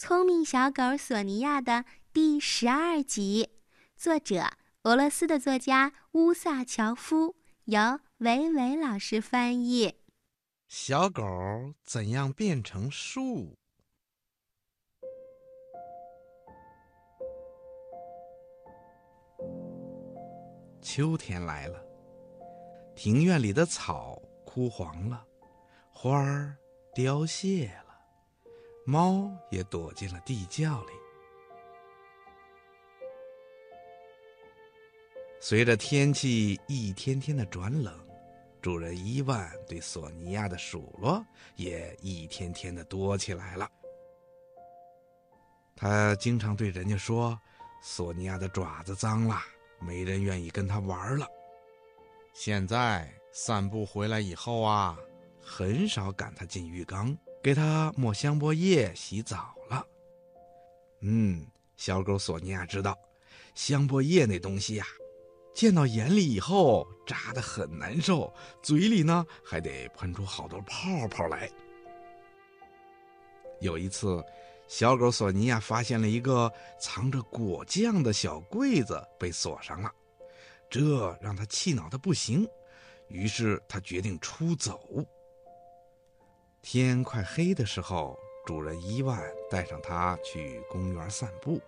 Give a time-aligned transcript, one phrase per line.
[0.00, 3.50] 聪明小狗索尼娅》的第十二集，
[3.96, 4.44] 作者
[4.84, 9.96] 俄罗斯的作家乌萨乔夫，由维维老师翻译。
[10.68, 11.24] 小狗
[11.82, 13.56] 怎样变成树？
[20.80, 21.84] 秋天来了，
[22.94, 25.26] 庭院里的草枯黄了，
[25.90, 26.56] 花儿
[26.94, 27.87] 凋谢了，
[28.88, 30.92] 猫也躲进了地窖里。
[35.38, 37.94] 随着天气一天天的转冷，
[38.62, 41.22] 主人伊万对索尼娅的数落
[41.56, 43.70] 也一天天的多起来了。
[45.76, 47.38] 他经常对人家说
[47.84, 49.38] ：“索尼娅的爪子脏了。”
[49.86, 51.28] 没人愿意跟他玩了。
[52.32, 54.98] 现在散步回来以后啊，
[55.38, 59.86] 很少赶他进浴缸，给他抹香波液洗澡了。
[61.00, 61.46] 嗯，
[61.76, 62.98] 小狗索尼娅知道，
[63.54, 64.86] 香波液那东西呀，
[65.54, 71.50] 溅到眼里以后扎得很难受，嘴里呢还得喷出好多泡泡来。
[73.60, 74.24] 有一次。
[74.70, 79.90] 小狗索尼娅发现了一个藏着果酱的小柜子，被锁上了，
[80.68, 82.46] 这让他气恼的不行。
[83.08, 84.78] 于是他决定出走。
[86.62, 91.60] 天快黑的时候，主人伊万带上它去公园散步，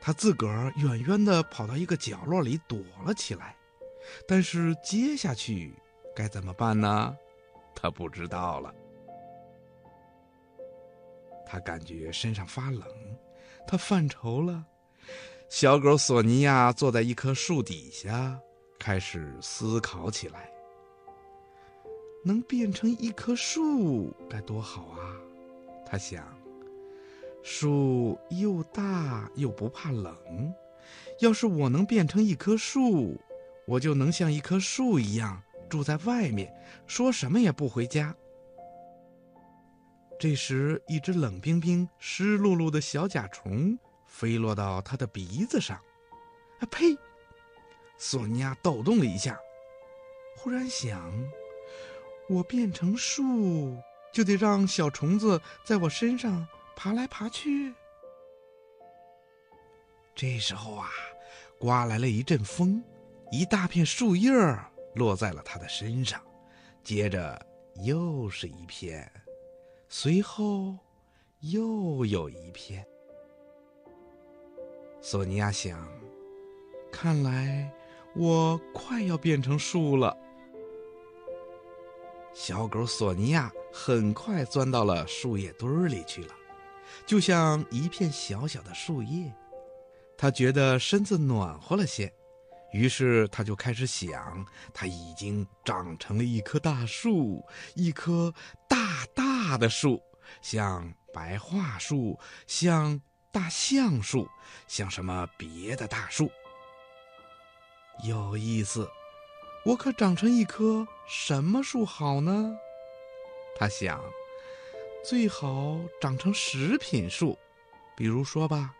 [0.00, 3.56] 它自个儿远远地跑到一个角落里躲了起来。
[4.26, 5.72] 但是接下去
[6.14, 7.16] 该怎么办呢？
[7.74, 8.74] 他不知道了。
[11.46, 12.82] 他感觉身上发冷，
[13.66, 14.64] 他犯愁了。
[15.48, 18.40] 小狗索尼娅坐在一棵树底下，
[18.78, 20.50] 开始思考起来。
[22.22, 25.16] 能变成一棵树该多好啊！
[25.84, 26.24] 他想，
[27.42, 30.16] 树又大又不怕冷。
[31.20, 33.20] 要是我能变成一棵树，
[33.66, 36.52] 我就能像一棵树一样住在外面，
[36.86, 38.14] 说什么也不回家。
[40.18, 43.76] 这时，一只冷冰冰、湿漉漉的小甲虫
[44.06, 45.76] 飞落到他的鼻子上。
[46.60, 46.96] 啊呸！
[47.98, 49.36] 索尼娅抖动了一下，
[50.36, 51.12] 忽然想：
[52.28, 53.76] 我变成树，
[54.12, 57.74] 就得让小虫子在我身上爬来爬去。
[60.14, 60.88] 这时候啊，
[61.58, 62.82] 刮来了一阵风，
[63.30, 64.30] 一大片树叶
[64.94, 66.22] 落在了他的身上，
[66.84, 67.40] 接着
[67.84, 69.10] 又是一片。
[69.88, 70.76] 随后，
[71.40, 72.86] 又有一片。
[75.00, 75.86] 索尼娅想，
[76.90, 77.70] 看来
[78.14, 80.16] 我快要变成树了。
[82.34, 86.34] 小狗索尼娅很快钻到了树叶堆里去了，
[87.06, 89.32] 就像一片小小的树叶。
[90.16, 92.12] 它觉得身子暖和了些，
[92.72, 97.44] 于是它就开始想，它已经长成了一棵大树，
[97.74, 98.32] 一棵
[98.68, 98.82] 大。
[99.14, 100.00] 大的树，
[100.40, 102.98] 像白桦树，像
[103.30, 104.26] 大橡树，
[104.66, 106.30] 像什么别的大树？
[108.04, 108.88] 有意思，
[109.64, 112.52] 我可长成一棵什么树好呢？
[113.56, 114.02] 他想，
[115.04, 117.38] 最好长成食品树，
[117.96, 118.74] 比如说吧，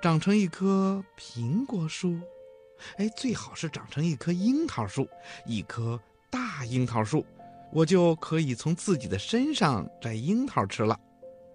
[0.00, 2.20] 长成一棵苹果树，
[2.98, 5.08] 哎，最好是长成一棵樱桃树，
[5.44, 6.00] 一棵
[6.30, 7.26] 大樱桃树。
[7.72, 10.98] 我就可以从自己的身上摘樱桃吃了。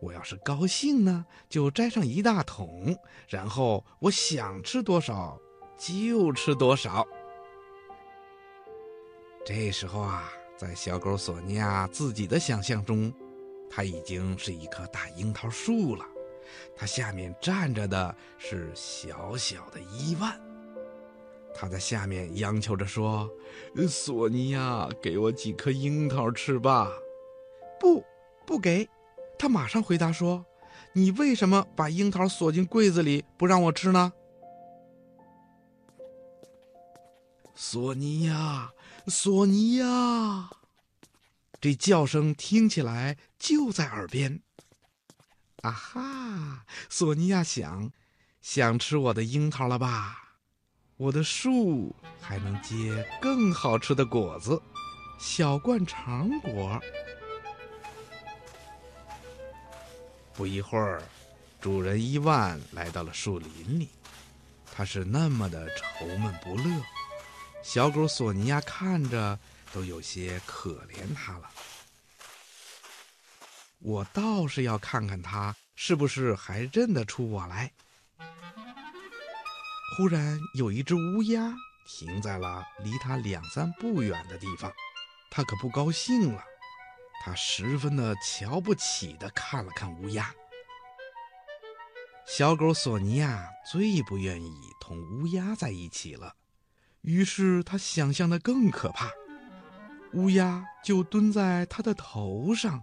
[0.01, 2.97] 我要是高兴呢，就摘上一大桶，
[3.29, 5.39] 然后我想吃多少
[5.77, 7.07] 就吃多少。
[9.45, 13.13] 这时候啊，在小狗索尼娅自己的想象中，
[13.69, 16.05] 它已经是一棵大樱桃树了。
[16.75, 20.39] 它下面站着的是小小的伊万。
[21.53, 23.29] 他在下面央求着说
[23.87, 26.89] ：“索尼娅，给我几颗樱桃吃吧。
[27.79, 28.03] ”“不，
[28.45, 28.87] 不给。”
[29.37, 30.45] 他马上回答说
[30.93, 34.13] ：“你为什么把樱桃锁进柜子里，不让我吃呢？”
[37.53, 38.71] 索尼娅，
[39.07, 40.49] 索尼娅，
[41.59, 44.41] 这叫声听起来就在耳边。
[45.61, 46.65] 啊哈！
[46.89, 47.91] 索尼娅想，
[48.41, 50.35] 想吃我的樱桃了吧？
[50.95, 54.61] 我的树还能结更好吃的果子，
[55.19, 56.81] 小灌肠果。
[60.33, 61.03] 不一会儿，
[61.59, 63.89] 主人伊万来到了树林里，
[64.73, 66.81] 他是那么的愁闷不乐。
[67.63, 69.39] 小狗索尼娅看着
[69.71, 71.49] 都有些可怜他了。
[73.79, 77.71] 我倒是要看看他是不是还认得出我来？
[79.97, 81.53] 忽然有一只乌鸦
[81.87, 84.71] 停在了离他两三步远的地方，
[85.31, 86.43] 他可不高兴了。
[87.23, 90.33] 他十分的瞧不起的看了看乌鸦。
[92.25, 96.35] 小狗索尼娅最不愿意同乌鸦在一起了，
[97.03, 99.11] 于是他想象的更可怕，
[100.13, 102.81] 乌鸦就蹲在他的头上，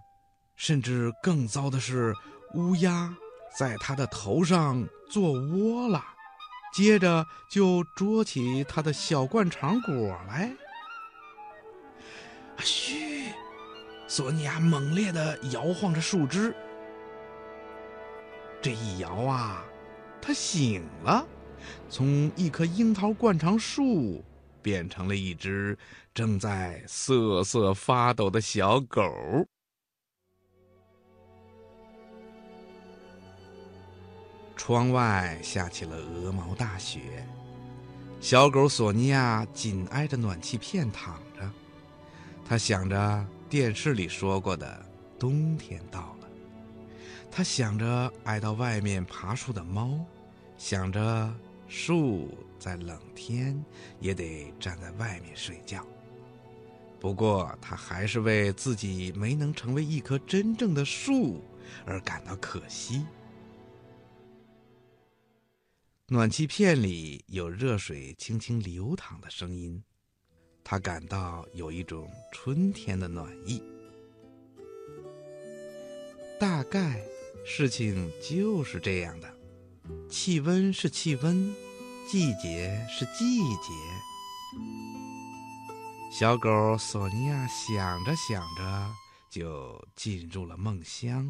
[0.55, 2.13] 甚至更糟的是，
[2.53, 3.15] 乌鸦
[3.57, 6.03] 在他的头上做窝了，
[6.71, 10.51] 接着就捉起他的小灌肠果来。
[12.59, 13.33] 嘘！
[14.07, 16.55] 索尼娅猛烈地摇晃着树枝，
[18.61, 19.63] 这一摇啊，
[20.21, 21.25] 他醒了，
[21.89, 24.23] 从一棵樱桃灌肠树
[24.61, 25.77] 变成了一只
[26.13, 29.11] 正在瑟瑟发抖的小狗。
[34.55, 37.25] 窗外下起了鹅毛大雪，
[38.19, 41.51] 小狗索尼娅紧挨着暖气片躺着，
[42.45, 43.25] 它想着。
[43.49, 44.85] 电视里说过的
[45.19, 46.29] 冬天到了，
[47.29, 49.99] 他想着爱到外面爬树的猫，
[50.57, 51.29] 想着
[51.71, 53.63] 树在冷天
[54.01, 55.87] 也得站在外面睡觉。
[56.99, 61.41] 不过他还是为自己没能成为一棵真正的树
[61.85, 63.05] 而感到可惜。
[66.07, 69.81] 暖气片里有热水轻轻流淌的声音。
[70.61, 73.63] 他感到有一种春天的暖意。
[76.37, 77.01] 大概
[77.45, 79.33] 事情就是这样的，
[80.09, 81.53] 气温是气温，
[82.09, 83.73] 季节是季节。
[86.11, 88.89] 小狗索尼娅想着想着，
[89.29, 91.27] 就进入了梦乡。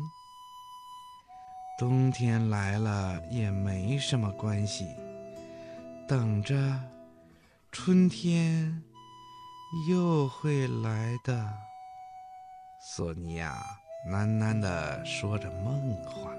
[1.79, 4.85] 冬天来了也没什么关系，
[6.07, 6.55] 等着
[7.71, 8.83] 春天。
[9.87, 11.49] 又会来的，
[12.81, 13.65] 索尼娅
[14.09, 16.29] 喃喃地说着梦话。